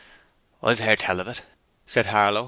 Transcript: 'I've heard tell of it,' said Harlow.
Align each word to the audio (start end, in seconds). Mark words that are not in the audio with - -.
'I've 0.63 0.79
heard 0.79 0.97
tell 0.97 1.19
of 1.19 1.27
it,' 1.27 1.43
said 1.85 2.07
Harlow. 2.07 2.39